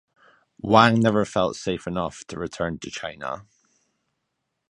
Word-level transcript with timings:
Wang 0.61 0.99
never 0.99 1.25
felt 1.25 1.55
safe 1.55 1.85
enough 1.85 2.25
to 2.25 2.39
return 2.39 2.79
to 2.79 2.89
China. 2.89 3.45